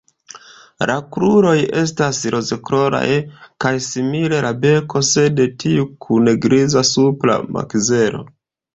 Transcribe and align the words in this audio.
La 0.91 0.95
kruroj 1.15 1.53
estas 1.81 2.21
rozkoloraj 2.37 3.03
kaj 3.67 3.73
simile 3.91 4.41
la 4.49 4.53
beko, 4.67 5.05
sed 5.13 5.45
tiu 5.65 5.89
kun 6.07 6.35
griza 6.51 6.87
supra 6.97 7.41
makzelo. 7.61 8.29